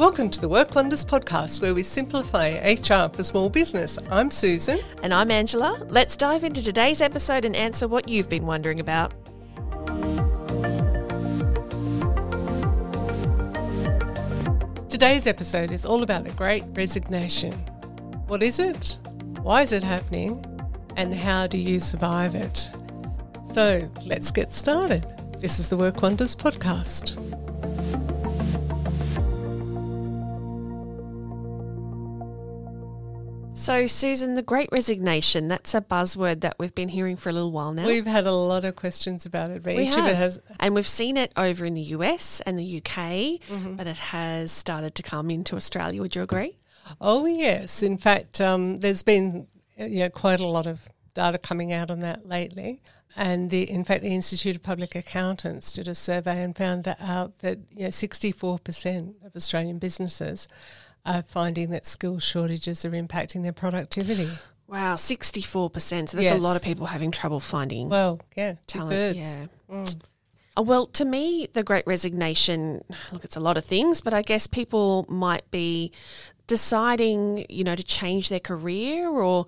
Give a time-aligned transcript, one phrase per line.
[0.00, 3.98] Welcome to the Work Wonders podcast, where we simplify HR for small business.
[4.10, 4.78] I'm Susan.
[5.02, 5.86] And I'm Angela.
[5.90, 9.12] Let's dive into today's episode and answer what you've been wondering about.
[14.88, 17.52] Today's episode is all about the great resignation.
[18.26, 18.96] What is it?
[19.42, 20.42] Why is it happening?
[20.96, 22.70] And how do you survive it?
[23.52, 25.04] So let's get started.
[25.42, 27.18] This is the Work Wonders podcast.
[33.60, 37.52] So, Susan, the great resignation, that's a buzzword that we've been hearing for a little
[37.52, 37.84] while now.
[37.84, 40.06] We've had a lot of questions about it, but We each of have.
[40.08, 40.40] it has.
[40.58, 43.74] And we've seen it over in the US and the UK, Mm-hmm.
[43.76, 46.00] but it has started to come into Australia.
[46.00, 46.56] Would you agree?
[47.02, 47.82] Oh, yes.
[47.82, 49.46] In fact, um, there's been
[49.78, 52.80] uh, you know, quite a lot of data coming out on that lately.
[53.14, 56.98] And the, in fact, the Institute of Public Accountants did a survey and found that
[57.00, 60.48] out that you know, 64% of Australian businesses
[61.06, 64.28] are finding that skill shortages are impacting their productivity.
[64.66, 66.08] Wow, 64%.
[66.10, 68.90] So that's a lot of people having trouble finding Well, yeah, talent.
[68.90, 69.18] two-thirds.
[69.18, 69.46] Yeah.
[69.70, 70.00] Mm.
[70.56, 74.22] Uh, Well, to me, the Great Resignation, look, it's a lot of things, but I
[74.22, 75.90] guess people might be
[76.46, 79.46] deciding, you know, to change their career, or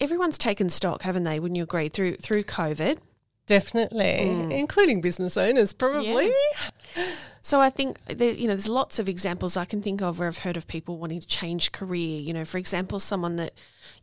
[0.00, 1.38] everyone's taken stock, haven't they?
[1.40, 1.88] Wouldn't you agree?
[1.88, 2.98] Through through COVID,
[3.46, 4.18] Definitely,
[4.56, 6.32] including business owners, probably.
[7.42, 10.28] so I think there's you know there's lots of examples I can think of where
[10.28, 12.20] I've heard of people wanting to change career.
[12.20, 13.52] You know, for example, someone that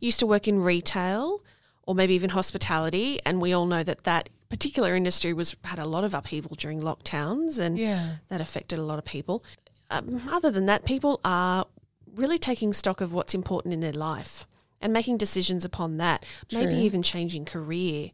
[0.00, 1.42] used to work in retail
[1.86, 5.84] or maybe even hospitality, and we all know that that particular industry was had a
[5.84, 8.16] lot of upheaval during lockdowns, and Yeah.
[8.28, 9.42] that affected a lot of people.
[9.90, 11.66] Um, other than that, people are
[12.14, 14.46] really taking stock of what's important in their life
[14.82, 18.10] and making decisions upon that, maybe even changing career.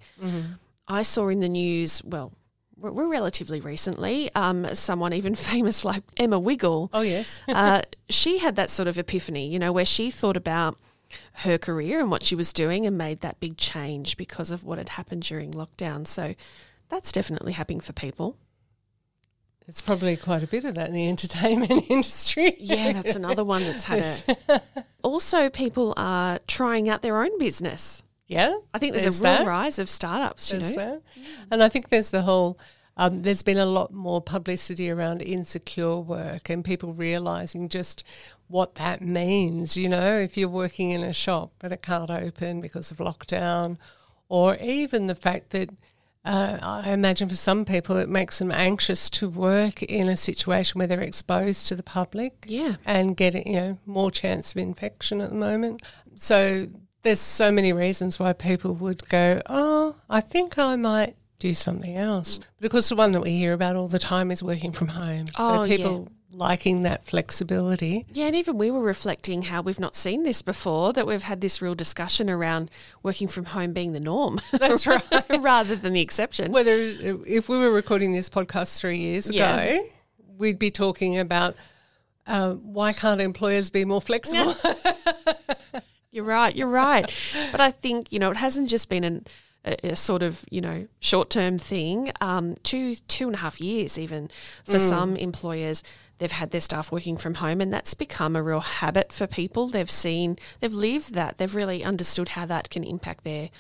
[0.87, 2.33] I saw in the news, well,
[2.77, 6.91] we're relatively recently, um, someone even famous like Emma Wiggle.
[6.93, 7.41] Oh, yes.
[7.49, 10.79] uh, she had that sort of epiphany, you know, where she thought about
[11.39, 14.79] her career and what she was doing and made that big change because of what
[14.79, 16.07] had happened during lockdown.
[16.07, 16.35] So
[16.89, 18.37] that's definitely happening for people.
[19.67, 22.55] It's probably quite a bit of that in the entertainment industry.
[22.59, 24.63] Yeah, that's another one that's had it.
[25.03, 28.03] Also, people are trying out their own business.
[28.27, 28.53] Yeah.
[28.73, 29.47] I think there's, There's a real that.
[29.47, 30.53] rise of startups.
[30.53, 31.03] You know, as well.
[31.51, 32.59] And I think there's the whole,
[32.97, 38.05] um, there's been a lot more publicity around insecure work and people realizing just
[38.49, 39.77] what that means.
[39.77, 43.77] You know, if you're working in a shop and it can't open because of lockdown,
[44.29, 45.71] or even the fact that
[46.25, 50.79] uh, I imagine for some people it makes them anxious to work in a situation
[50.79, 55.21] where they're exposed to the public yeah, and getting you know more chance of infection
[55.21, 55.83] at the moment.
[56.17, 56.69] So
[57.05, 61.97] there's so many reasons why people would go, oh, I think I might do something
[61.97, 62.41] else.
[62.59, 64.89] But of course, the one that we hear about all the time is working from
[64.89, 65.27] home.
[65.39, 68.07] Oh, so people liking that flexibility.
[68.11, 70.93] yeah, and even we were reflecting how we've not seen this before.
[70.93, 72.71] That we've had this real discussion around
[73.05, 74.41] working from home being the norm.
[74.51, 75.03] That's right.
[75.39, 76.51] rather than the exception.
[76.51, 79.79] Whether if we were recording this podcast three years ago, Yeah.
[80.39, 81.55] we'd be talking about.
[82.27, 84.57] Uh, why can't employers be more flexible?
[86.15, 86.55] You're right.
[86.55, 87.11] You're right.
[87.51, 89.27] but I think you know it hasn't just been an,
[89.65, 92.13] a, a sort of you know short term thing.
[92.21, 94.31] Um, two two and a half years even
[94.65, 95.83] for some employers.
[96.19, 99.67] They've had their staff working from home, and that's become a real habit for people.
[99.67, 101.39] They've seen, they've lived that.
[101.39, 103.51] They've really understood how that can impact their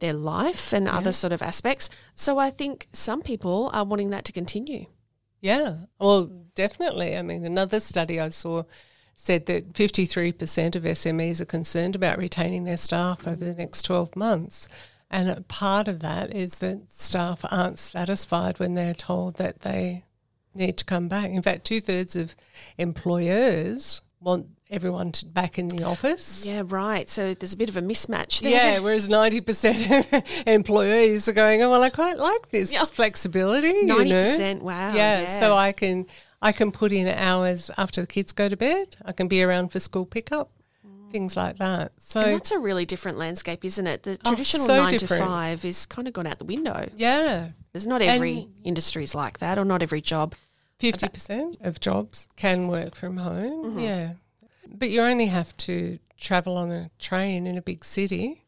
[0.00, 1.88] their life and other sort of aspects.
[2.16, 4.86] So I think some people are wanting that to continue.
[5.40, 7.16] Yeah, well, definitely.
[7.16, 8.64] I mean, another study I saw
[9.22, 14.16] said that 53% of SMEs are concerned about retaining their staff over the next 12
[14.16, 14.66] months.
[15.10, 20.04] And a part of that is that staff aren't satisfied when they're told that they
[20.54, 21.28] need to come back.
[21.32, 22.34] In fact, two thirds of
[22.78, 26.46] employers want everyone to, back in the office.
[26.46, 27.06] Yeah, right.
[27.08, 28.52] So there's a bit of a mismatch there.
[28.52, 32.84] Yeah, whereas 90% of employees are going, oh, well, I quite like this Yeah.
[32.86, 33.68] flexibility.
[33.68, 34.62] you know." ninety percent.
[34.62, 34.94] Wow.
[34.94, 36.06] yeah, so I can
[36.42, 38.96] I can put in hours after the kids go to bed.
[39.04, 40.50] I can be around for school pickup,
[41.12, 41.92] things like that.
[42.00, 44.04] So And that's a really different landscape, isn't it?
[44.04, 45.22] The Oh, traditional so nine different.
[45.22, 46.88] to five is kind of gone out the window.
[46.96, 50.34] yeah, There's not every And- industry is like that, or not every job.
[50.78, 53.64] fifty percent of jobs can work from home.
[53.66, 53.78] Mm-hmm.
[53.80, 54.12] Yeah,
[54.66, 58.46] but you only have to travel on a train in a big city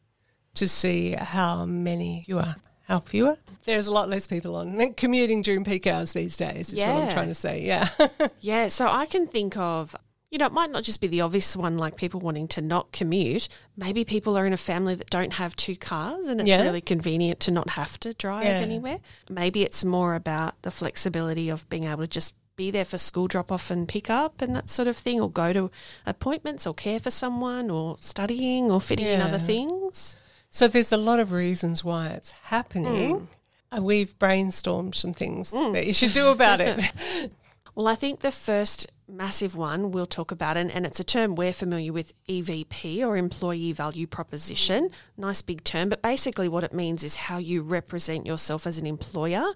[0.55, 2.55] to see how many you are.
[2.87, 3.37] How fewer?
[3.65, 6.73] There's a lot less people on commuting during peak hours these days.
[6.73, 7.61] Is what I'm trying to say.
[7.63, 7.89] Yeah.
[8.41, 9.95] Yeah, so I can think of,
[10.29, 12.91] you know, it might not just be the obvious one like people wanting to not
[12.91, 13.47] commute.
[13.77, 16.63] Maybe people are in a family that don't have two cars and it's Yeah.
[16.63, 18.59] really convenient to not have to drive Yeah.
[18.59, 18.99] anywhere.
[19.29, 23.27] Maybe it's more about the flexibility of being able to just be there for school
[23.27, 25.71] drop off and pick up and that sort of thing, or go to
[26.05, 30.17] appointments or care for someone or studying or fitting in other things.
[30.53, 33.27] So there's a lot of reasons why it's happening.
[33.71, 35.73] And we've brainstormed some things mm.
[35.73, 36.79] that you should do about it.
[37.75, 41.33] Well, I think the first massive one we'll talk about, and, and it's a term
[41.33, 44.91] we're familiar with EVP or Employee Value Proposition.
[45.17, 48.85] Nice big term, but basically what it means is how you represent yourself as an
[48.85, 49.53] employer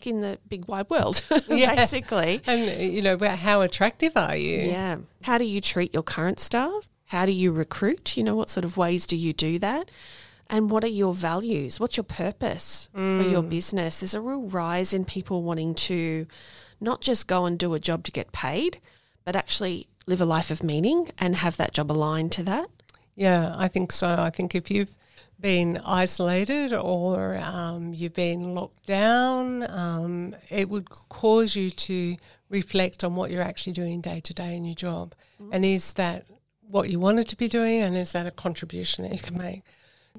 [0.00, 1.74] in the big wide world, Yeah.
[1.74, 2.40] basically.
[2.46, 4.60] and, uh, you know, how attractive are you?
[4.60, 4.96] Yeah.
[5.20, 6.88] How do you treat your current staff?
[7.12, 8.16] How do you recruit?
[8.16, 9.90] You know, what sort of ways do you do that?
[10.48, 11.78] And what are your values?
[11.78, 14.00] What's your purpose for your business?
[14.00, 16.26] There's a real rise in people wanting to
[16.80, 18.80] not just go and do a job to get paid,
[19.26, 22.70] but actually live a life of meaning and have that job aligned to that.
[23.14, 24.16] Yeah, I think so.
[24.18, 24.96] I think if you've
[25.38, 32.16] been isolated or um, you've been locked down, um, it would cause you to
[32.48, 35.14] reflect on what you're actually doing day to day in your job.
[35.52, 36.24] And is that
[36.72, 37.80] what you wanted to be doing?
[37.82, 39.62] And is that a contribution that you can make?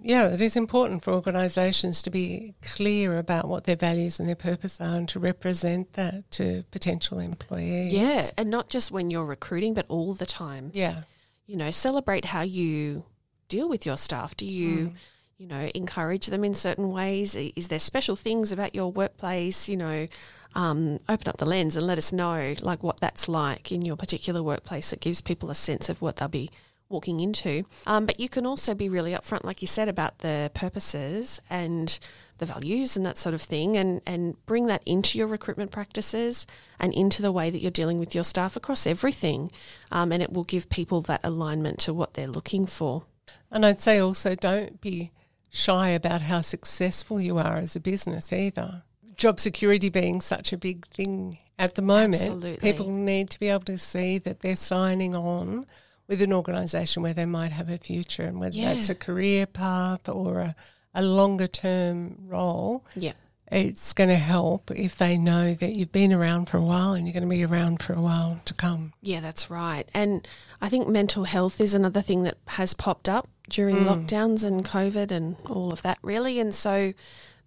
[0.02, 4.36] Yeah, it is important for organisations to be clear about what their values and their
[4.36, 7.94] purpose are and to represent that to potential employees.
[7.94, 8.26] Yeah.
[8.38, 10.72] And not just when you're recruiting, but all the time.
[10.74, 11.04] Yeah.
[11.46, 13.06] you know, celebrate how you
[13.50, 14.36] deal with your staff.
[14.36, 14.94] Do you, Mm.
[15.38, 17.35] You know, encourage them in certain ways?
[17.35, 19.68] Is there special things about your workplace?
[19.68, 20.07] You know,
[20.56, 23.95] um, open up the lens and let us know like what that's like in your
[23.95, 24.94] particular workplace.
[24.94, 26.50] It gives people a sense of what they'll be
[26.89, 27.65] walking into.
[27.88, 31.97] Um, but you can also be really upfront, like you said, about the purposes and
[32.38, 36.47] the values and that sort of thing, and and bring that into your recruitment practices
[36.80, 39.51] and into the way that you're dealing with your staff across everything,
[39.91, 43.03] um, and it will give people that alignment to what they're looking for.
[43.51, 45.12] And I'd say also don't be
[45.54, 48.82] shy about how successful you are as a business either.
[49.16, 52.58] Job security being such a big thing at the moment, Absolutely.
[52.58, 55.68] people need to be able to see that they're signing on
[56.08, 58.74] with an organisation where they might have a future and whether Yeah.
[58.74, 60.56] that's a career path or a,
[60.96, 62.84] a longer term role.
[62.96, 63.14] Yeah.
[63.51, 67.06] It's going to help if they know that you've been around for a while and
[67.06, 68.94] you're going to be around for a while to come.
[69.01, 69.88] Yeah, that's right.
[69.94, 70.28] And
[70.60, 73.86] I think mental health is another thing that has popped up during mm.
[73.86, 76.40] lockdowns and COVID and all of that, really.
[76.40, 76.94] And so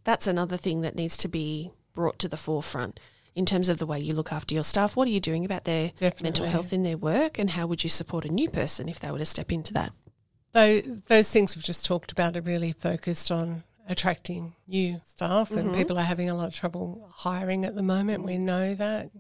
[0.04, 3.00] that's another thing that needs to be brought to the forefront
[3.34, 4.96] in terms of the way you look after your staff.
[4.96, 5.90] What are you doing about their
[6.22, 7.38] mental health in their work?
[7.38, 9.93] And how would you support a new person if they were to step into that?
[10.52, 15.68] Though those things we've just talked about are really focused on attracting new staff, and
[15.68, 15.76] mm-hmm.
[15.76, 18.24] people are having a lot of trouble hiring at the moment.
[18.24, 19.10] We know that.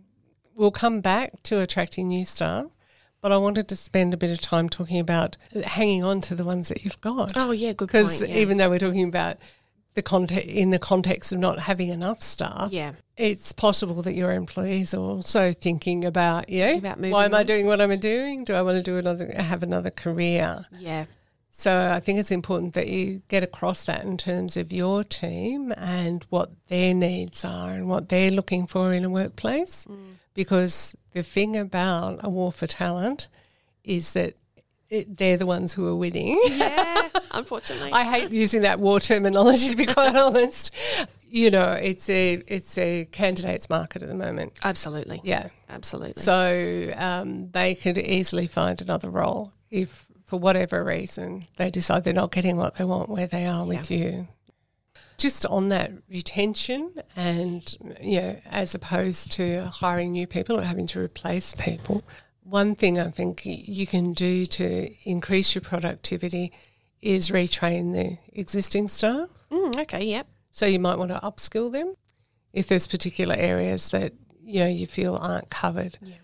[0.54, 2.66] We'll come back to attracting new staff,
[3.20, 6.44] but I wanted to spend a bit of time talking about hanging on to the
[6.44, 7.32] ones that you've got.
[7.36, 8.22] Oh, yeah, good because.
[8.22, 8.36] Yeah.
[8.36, 9.36] even though we're talking about
[9.94, 12.92] the context in the context of not having enough staff, yeah.
[13.16, 17.34] it's possible that your employees are also thinking about, you know, About moving why am
[17.34, 18.44] I doing what I'm doing?
[18.44, 20.66] Do I want to do another, have another career?
[20.78, 21.06] Yeah.
[21.58, 25.72] So I think it's important that you get across that in terms of your team
[25.78, 29.86] and what their needs are and what they're looking for in a workplace.
[30.34, 33.28] Because the thing about a war for talent
[33.84, 34.34] is that
[34.90, 36.38] it, they're the ones who are winning.
[36.46, 37.90] Yeah, unfortunately.
[37.90, 40.72] I hate using that war terminology to be quite honest.
[41.30, 44.52] You know, it's a it's a candidates market at the moment.
[44.62, 45.22] Absolutely.
[45.24, 45.48] Yeah.
[45.70, 46.22] Absolutely.
[46.22, 52.12] So um, they could easily find another role if, for whatever reason, they decide they're
[52.12, 54.28] not getting what they want where they are with you.
[55.16, 60.86] Just on that retention, and you know, as opposed to hiring new people or having
[60.88, 62.04] to replace people,
[62.42, 66.52] one thing I think you can do to increase your productivity
[67.00, 69.30] is retrain the existing staff.
[69.50, 70.26] Mm, okay, yep.
[70.50, 71.94] So you might want to upskill them
[72.52, 75.98] if there's particular areas that you know you feel aren't covered.
[76.02, 76.14] Yeah.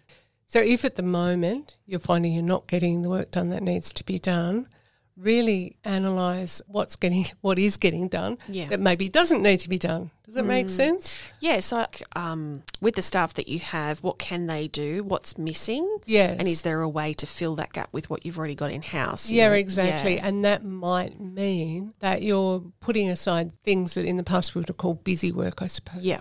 [0.53, 3.91] So if at the moment you're finding you're not getting the work done that needs
[3.95, 4.69] to be done,
[5.17, 8.69] really analyze what's getting what is getting done Yeah.
[8.69, 10.11] that maybe doesn't need to be done.
[10.27, 11.19] Does that make sense?
[11.41, 15.03] Yeah, so like, um, with the staff that you have, what can they do?
[15.03, 15.89] What's missing?
[16.05, 16.39] Yes.
[16.39, 18.83] And is there a way to fill that gap with what you've already got in
[18.83, 19.31] house?
[19.31, 20.19] yeah, exactly.
[20.19, 24.69] And that might mean that you're putting aside things that in the past we would
[24.69, 26.03] have called busy work, I suppose.
[26.05, 26.21] Yeah.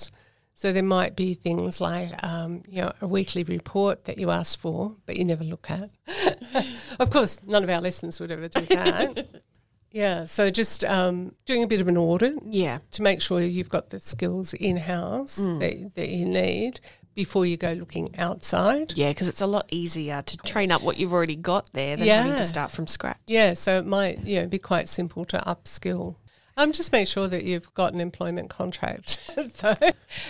[0.54, 4.60] So there might be things like, um, you know, a weekly report that you ask
[4.60, 5.90] for, but you never look at.
[7.00, 9.28] of course, none of our listeners would ever do that.
[9.92, 10.26] yeah.
[10.26, 12.80] So just um, doing a bit of an audit Yeah.
[12.92, 15.60] to make sure you've got the skills in house Mm.
[15.62, 16.80] that, that you need
[17.16, 18.94] before you go looking outside.
[18.96, 22.08] Yeah, because it's a lot easier to train up what you've already got there than
[22.08, 23.18] having to start from scratch.
[23.28, 26.16] Yeah, so it might you know be quite simple to upskill.
[26.58, 29.20] Um, just make sure that you've got an employment contract
[29.62, 29.76] though,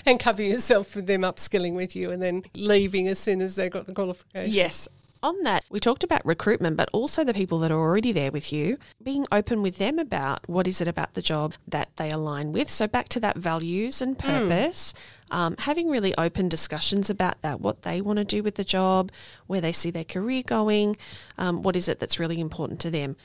[0.06, 3.72] and cover yourself with them upskilling with you and then leaving as soon as they've
[3.72, 4.52] got the qualification.
[4.52, 4.88] Yes.
[5.24, 8.52] On that, we talked about recruitment, but also the people that are already there with
[8.52, 12.52] you, being open with them about what is it about the job that they align
[12.52, 12.72] with.
[12.72, 14.96] So back to that values and purpose,
[15.30, 19.12] um, having really open discussions about that, what they want to do with the job,
[19.46, 20.96] where they see their career going,
[21.38, 23.16] um, what is it that's really important to them.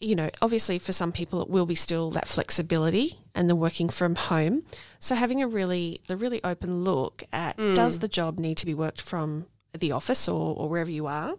[0.00, 3.88] You know, obviously for some people it will be still that flexibility and the working
[3.88, 4.64] from home.
[4.98, 7.74] So having a really the really open look at hmm.
[7.74, 11.36] does the job need to be worked from the office or, or wherever you are,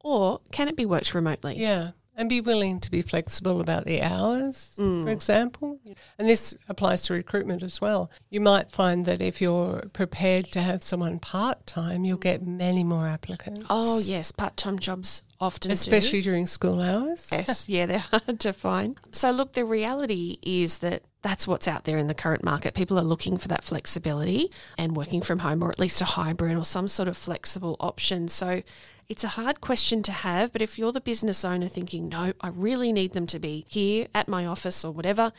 [0.00, 1.56] or can it be worked remotely?
[1.56, 1.90] Yeah.
[2.16, 5.04] And be willing to be flexible about the hours, mm.
[5.04, 5.78] for example.
[6.18, 8.10] And this applies to recruitment as well.
[8.30, 12.84] You might find that if you're prepared to have someone part time, you'll get many
[12.84, 13.66] more applicants.
[13.68, 15.72] Oh yes, part time jobs often do.
[15.72, 17.28] Especially during school hours.
[17.30, 18.98] Yes, yeah, they're hard to find.
[19.12, 22.74] So, look, the reality is that that's what's out there in the current market.
[22.74, 26.56] People are looking for that flexibility and working from home, or at least a hybrid
[26.56, 28.28] or some sort of flexible option.
[28.28, 28.62] So,
[29.08, 32.48] it's a hard question to have, but if you're the business owner thinking, no, I
[32.48, 35.32] really need them to be here at my office or whatever,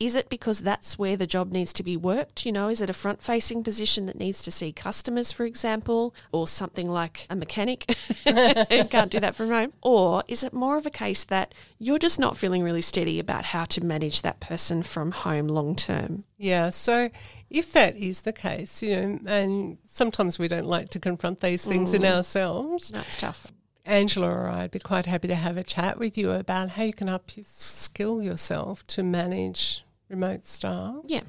[0.00, 2.46] is it because that's where the job needs to be worked?
[2.46, 6.14] You know, is it a front facing position that needs to see customers, for example,
[6.32, 7.86] or something like a mechanic
[8.24, 9.72] can't do that from home?
[9.82, 13.44] Or is it more of a case that you're just not feeling really steady about
[13.44, 16.24] how to manage that person from home long term?
[16.36, 16.70] Yeah.
[16.70, 17.10] So
[17.50, 21.64] if that is the case, you know, and sometimes we don't like to confront these
[21.64, 22.16] things in mm.
[22.16, 23.52] ourselves, That's tough.
[23.84, 26.92] Angela or I'd be quite happy to have a chat with you about how you
[26.92, 31.22] can upskill yourself to manage remote staff Yeah.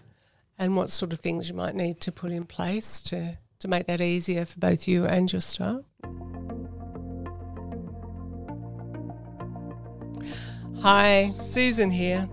[0.58, 3.88] and what sort of things you might need to put in place to, to make
[3.88, 5.82] that easier for both you and your staff.
[10.82, 12.28] Hi, Susan here.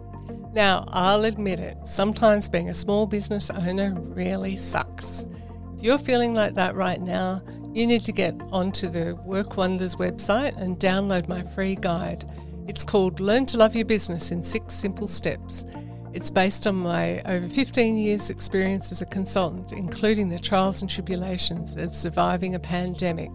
[0.53, 5.27] Now, I'll admit it, sometimes being a small business owner really sucks.
[5.77, 7.43] If you're feeling like that right now,
[7.75, 12.25] you need to get onto the Work Wonders website and download my free guide.
[12.69, 15.65] It's called Learn to Love Your Business in Six Simple Steps.
[16.17, 20.91] It's based on my over 15 years' experience as a consultant, including the trials and
[20.91, 23.31] tribulations of surviving a pandemic.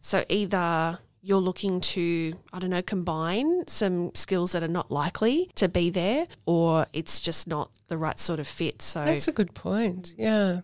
[0.00, 5.50] So either you're looking to, I don't know, combine some skills that are not likely
[5.56, 8.80] to be there, or it's just not the right sort of fit.
[8.80, 10.60] So That's a good point, yeah.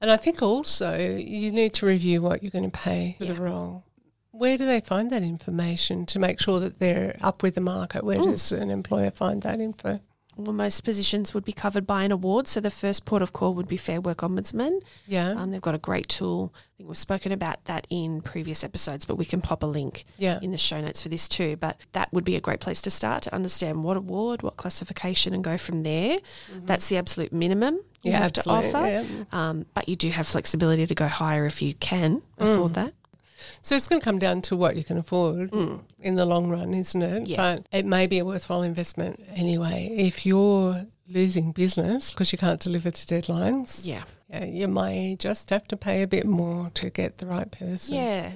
[0.00, 3.34] And I think also you need to review what you're going to pay for the
[3.34, 3.84] role.
[4.30, 8.04] Where do they find that information to make sure that they're up with the market?
[8.04, 8.30] Where mm.
[8.30, 9.98] does an employer find that info?
[10.38, 12.46] Well, most positions would be covered by an award.
[12.46, 14.80] So the first port of call would be Fair Work Ombudsman.
[15.06, 16.54] Yeah, Um, they've got a great tool.
[16.54, 20.04] I think we've spoken about that in previous episodes, but we can pop a link
[20.16, 21.56] yeah, in the show notes for this too.
[21.56, 25.34] But that would be a great place to start to understand what award, what classification,
[25.34, 26.18] and go from there.
[26.64, 28.70] That's the absolute minimum you yeah, have absolutely.
[28.70, 28.86] to offer.
[28.86, 29.24] yeah.
[29.32, 32.92] Um, but you do have flexibility to go higher if you can afford that.
[33.62, 35.52] So it's going to come down to what you can afford
[36.00, 37.22] in the long run, isn't it?
[37.24, 37.28] Mm.
[37.28, 37.36] Yeah.
[37.36, 39.90] But it may be a worthwhile investment anyway.
[39.96, 44.04] If you're losing business because you can't deliver to deadlines, Yeah.
[44.30, 47.94] yeah, you may just have to pay a bit more to get the right person.
[47.96, 48.32] Yeah.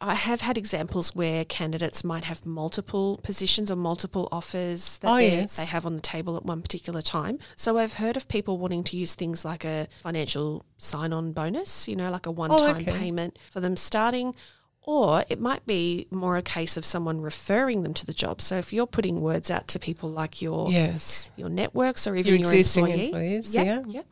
[0.00, 5.16] I have had examples where candidates might have multiple positions or multiple offers that Oh,
[5.16, 5.56] they- yes.
[5.56, 7.38] they have on the table at one particular time.
[7.56, 11.88] So I've heard of people wanting to use things like a financial sign on bonus,
[11.88, 12.92] you know, like a oh, one time okay.
[12.96, 14.36] payment for them starting.
[14.82, 18.40] Or it might be more a case of someone referring them to the job.
[18.40, 21.28] So if you're putting words out to people like your Yes.
[21.36, 23.82] your networks or even Your your, existing employee, employees, Yep, yeah.
[23.88, 24.06] yep.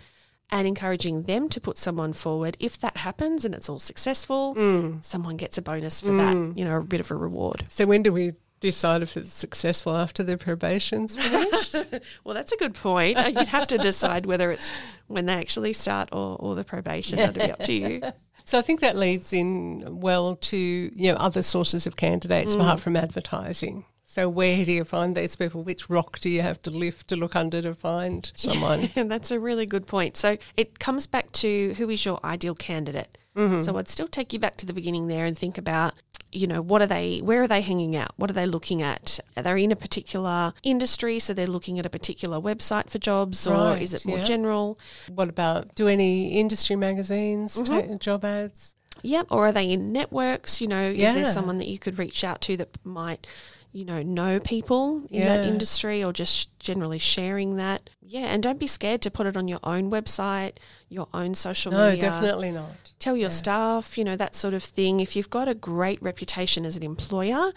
[0.51, 2.57] And encouraging them to put someone forward.
[2.61, 5.05] If that happens and it's all successful, Mm.
[5.05, 7.65] someone gets a bonus for that, you know, a bit of a reward.
[7.69, 11.75] So when do we decide if it's successful after the probation's finished?
[12.25, 13.19] Well, that's a good point.
[13.19, 14.73] Uh, You'd have to decide whether it's
[15.09, 17.19] when they actually start or, or the probation.
[17.19, 18.03] That'd be up to you.
[18.45, 22.79] So I think that leads in well to you know other sources of candidates apart
[22.79, 23.85] from advertising.
[24.17, 25.63] So where do you find these people?
[25.63, 28.89] Which rock do you have to lift to look under to find someone?
[28.95, 30.17] That's a really good point.
[30.17, 33.19] So it comes back to who is your ideal candidate.
[33.37, 33.63] Mm-hmm.
[33.63, 35.93] So I'd still take you back to the beginning there and think about,
[36.33, 38.13] you know, what are they, where are they hanging out?
[38.17, 39.21] What are they looking at?
[39.37, 41.19] Are they in a particular industry?
[41.19, 44.25] So they're looking at a particular website for jobs, or Right, is it more yeah.
[44.25, 44.79] general?
[45.11, 47.91] what about do any industry magazines mm-hmm.
[47.91, 48.76] take job ads?
[49.03, 49.27] Yep.
[49.31, 50.61] Or are they in networks?
[50.61, 53.27] You know, is there someone that you could reach out to that might,
[53.73, 57.91] you know, know people in that industry or just generally sharing that?
[58.01, 58.27] Yeah.
[58.27, 61.91] And don't be scared to put it on your own website, your own social No,
[61.91, 62.11] media.
[62.11, 62.71] No, definitely not.
[62.99, 65.01] Tell your staff, you know, that sort of thing.
[65.01, 67.53] If you've got a great reputation as an employer,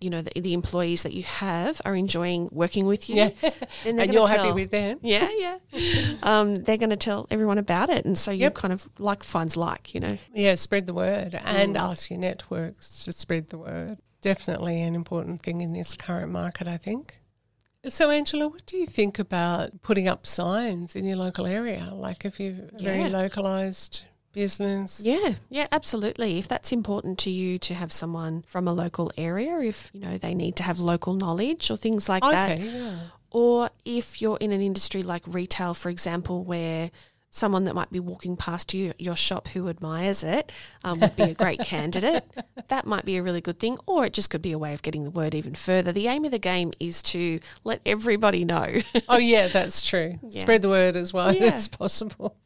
[0.00, 3.16] you know, the, the employees that you have are enjoying working with you.
[3.16, 3.30] Yeah.
[3.84, 4.98] and you're happy with them.
[5.02, 5.58] Yeah, yeah.
[6.22, 8.04] um, they're going to tell everyone about it.
[8.04, 8.54] And so you Yep.
[8.54, 10.18] kind of like finds like, you know.
[10.34, 11.80] Yeah, spread the word and Mm.
[11.80, 13.98] ask your networks to spread the word.
[14.22, 17.18] Definitely an important thing in this current market, I think.
[17.88, 21.88] So, Angela, what do you think about putting up signs in your local area?
[21.92, 22.96] Like if you're a Yeah.
[22.98, 25.00] very localised business?
[25.02, 26.38] Yeah, yeah, absolutely.
[26.38, 30.18] If that's important to you to have someone from a local area, if you know
[30.18, 32.98] they need to have local knowledge or things like that, yeah.
[33.30, 36.90] or if you're in an industry like retail, for example, where
[37.32, 40.50] someone that might be walking past you, your shop who admires it
[40.82, 42.24] um, would be a great candidate.
[42.68, 44.82] That might be a really good thing, or it just could be a way of
[44.82, 45.92] getting the word even further.
[45.92, 48.78] The aim of the game is to let everybody know.
[49.08, 50.18] Oh, yeah, that's true.
[50.28, 50.42] Yeah.
[50.42, 51.52] Spread the word as wide Yeah.
[51.52, 52.36] as possible.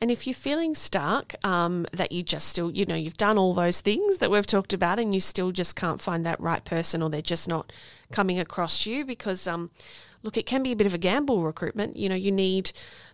[0.00, 3.54] And if you're feeling stuck, um, that you just still, you know, you've done all
[3.54, 7.02] those things that we've talked about, and you still just can't find that right person,
[7.02, 7.72] or they're just not
[8.12, 9.70] coming across you, because, um,
[10.22, 11.96] look, it can be a bit of a gamble recruitment.
[11.96, 12.72] You know, you need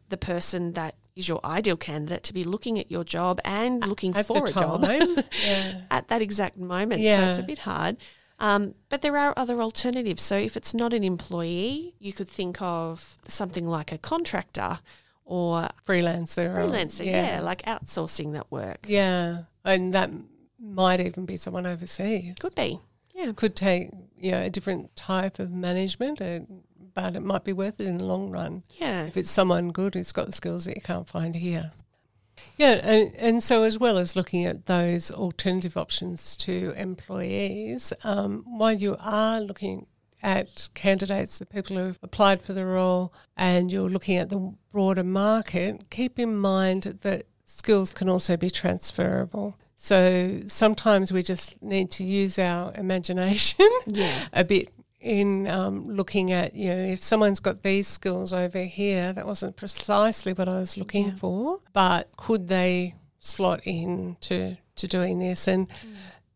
[0.08, 4.16] the person that is your ideal candidate to be looking at your job and looking
[4.16, 4.82] At for a job
[5.44, 5.82] yeah.
[5.90, 7.00] at that exact moment.
[7.00, 7.30] So Yeah.
[7.30, 7.96] it's a bit hard.
[8.40, 10.22] Um, but there are other alternatives.
[10.22, 14.80] So if it's not an employee, you could think of something like a contractor
[15.24, 16.48] or Freelancer.
[16.54, 17.40] or- freelancer, yeah.
[17.42, 18.86] like outsourcing that work.
[18.88, 19.42] Yeah.
[19.64, 20.10] And that
[20.58, 22.34] might even be someone overseas.
[22.38, 22.80] Could be.
[23.14, 23.32] Yeah.
[23.32, 26.40] Could take, you know, a different type of management, uh,
[26.94, 28.62] but it might be worth it in the long run.
[28.78, 29.04] Yeah.
[29.04, 31.72] if it's someone good who's got the skills that you can't find here.
[32.56, 38.44] Yeah, and, and so as well as looking at those alternative options to employees, um,
[38.46, 39.86] while you are looking
[40.22, 45.04] at candidates, the people who've applied for the role, and you're looking at the broader
[45.04, 49.56] market, keep in mind that skills can also be transferable.
[49.76, 54.26] So sometimes we just need to use our imagination Yeah.
[54.32, 54.68] a bit
[55.00, 59.56] in um, looking at, you know, if someone's got these skills over here, that wasn't
[59.56, 61.14] precisely what I was looking Yeah.
[61.16, 65.48] for, but could they slot in to, to doing this?
[65.48, 65.66] And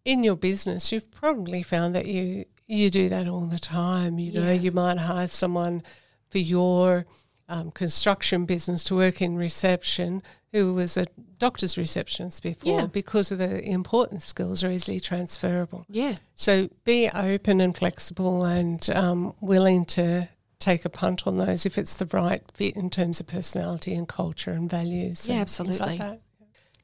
[0.05, 4.19] in your business, you've probably found that you you do that all the time.
[4.19, 4.53] You know, Yeah.
[4.53, 5.83] you might hire someone
[6.31, 7.07] for your
[7.49, 10.21] um, construction business to work in reception
[10.53, 11.07] who was a
[11.39, 12.87] doctor's receptionist before Yeah.
[12.87, 15.85] because of the important skills are easily transferable.
[15.89, 16.17] Yeah.
[16.35, 21.79] So be open and flexible and um, willing to take a punt on those if
[21.79, 25.29] it's the right fit in terms of personality and culture and values.
[25.29, 25.99] Yeah, and absolutely.
[25.99, 26.21] Like.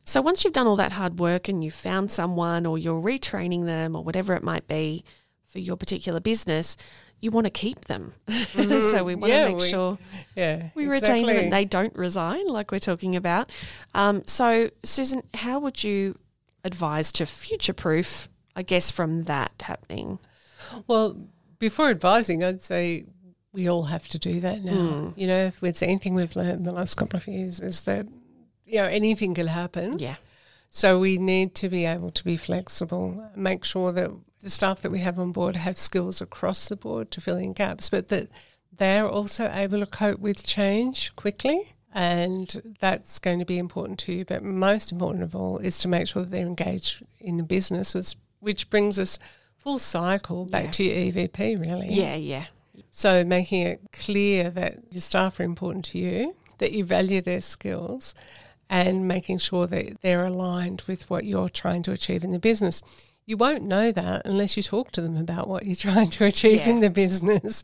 [0.05, 3.65] So once you've done all that hard work and you've found someone or you're retraining
[3.67, 5.05] them or whatever it might be
[5.53, 6.77] for your particular business,
[7.21, 8.15] you want to keep them.
[8.55, 9.99] so we want Yeah, to make we- sure
[10.35, 13.51] Yeah, we retain them and they don't resign, like we're talking about.
[13.95, 16.19] Um, so, Susan, how would you
[16.65, 20.19] advise to future proof, I guess, from that happening?
[20.87, 21.17] Well,
[21.59, 23.05] before advising, I'd say
[23.53, 24.73] we all have to do that now.
[24.73, 25.09] Hmm.
[25.21, 28.07] You know, if it's anything we've learned in the last couple of years, is that
[28.65, 29.99] you know anything can happen.
[29.99, 30.17] Yeah.
[30.71, 34.11] So we need to be able to be flexible, make sure that
[34.43, 37.53] the staff that we have on board have skills across the board to fill in
[37.53, 38.29] gaps, but that
[38.77, 41.75] they're also able to cope with change quickly.
[41.95, 44.25] And that's going to be important to you.
[44.25, 47.95] But most important of all is to make sure that they're engaged in the business,
[48.41, 49.19] which, brings us
[49.59, 50.71] full cycle back Yeah.
[50.71, 51.93] to your EVP, really.
[51.93, 52.45] Yeah, yeah.
[52.91, 57.43] So making it clear that your staff are important to you, that you value their
[57.43, 58.15] skills,
[58.71, 62.83] and making sure that they're aligned with what you're trying to achieve in the business.
[63.25, 66.67] You won't know that unless you talk to them about what you're trying to achieve
[66.67, 67.63] in the business.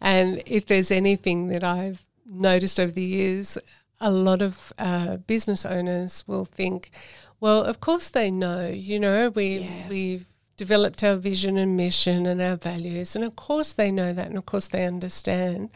[0.00, 3.56] And if there's anything that I've noticed over the years,
[4.00, 6.90] a lot of uh, business owners will think,
[7.40, 8.68] well, of course they know.
[8.68, 9.88] You know, we Yeah.
[9.88, 13.14] we've developed our vision and mission and our values.
[13.14, 15.68] And of course, they know that and of course, they understand.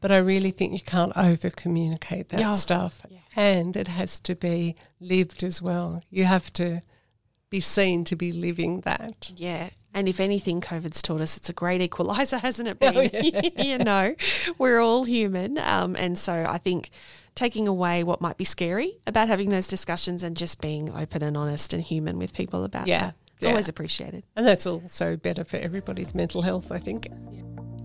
[0.00, 2.54] But I really think you can't over communicate that Yeah.
[2.54, 3.02] stuff.
[3.10, 3.18] Yeah.
[3.34, 6.02] And it has to be lived as well.
[6.10, 6.82] You have to
[7.50, 9.32] be seen to be living that.
[9.36, 9.70] Yeah.
[9.94, 12.96] And if anything, COVID's taught us it's a great equalizer, hasn't it been?
[12.96, 13.48] Oh, yeah.
[13.62, 14.14] you know,
[14.58, 15.58] we're all human.
[15.58, 16.90] Um, and so I think
[17.34, 21.36] taking away what might be scary about having those discussions and just being open and
[21.36, 22.98] honest and human with people about Yeah.
[23.00, 23.14] that.
[23.36, 23.50] It's Yeah.
[23.50, 24.24] always appreciated.
[24.36, 27.06] And that's also better for everybody's mental health, I think.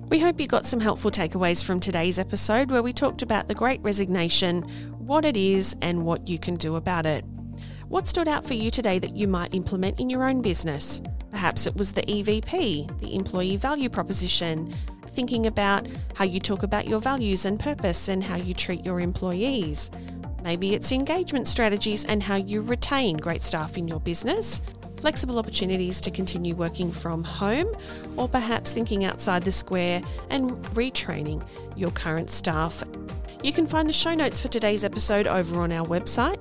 [0.09, 3.55] We hope you got some helpful takeaways from today's episode where we talked about the
[3.55, 4.63] great resignation,
[4.99, 7.23] what it is, and what you can do about it.
[7.93, 10.99] What stood out for you today that you might implement in your own business?
[11.29, 14.73] Perhaps it was the EVP, the employee value proposition,
[15.09, 18.99] thinking about how you talk about your values and purpose and how you treat your
[18.99, 19.91] employees.
[20.43, 24.59] Maybe it's engagement strategies and how you retain great staff in your business,
[24.97, 27.75] flexible opportunities to continue working from home,
[28.17, 30.01] or perhaps thinking outside the square
[30.31, 32.83] and retraining your current staff.
[33.43, 36.39] You can find the show notes for today's episode over on our website.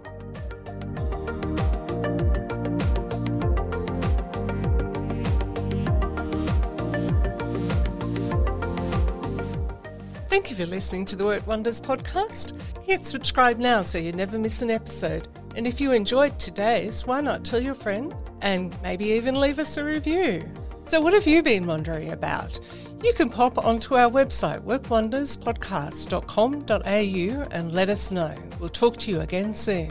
[10.33, 12.59] Thank you for listening to the Work Wonders podcast.
[12.87, 15.29] Hit subscribe now so you never miss an episode.
[15.57, 19.77] And if you enjoyed today's, why not tell your friend and maybe even leave us
[19.77, 20.42] a review?
[20.87, 22.59] So, what have you been wondering about?
[23.05, 28.35] You can pop onto our website, workwonderspodcast.com.au, and let us know.
[28.59, 29.90] We'll talk to you again soon.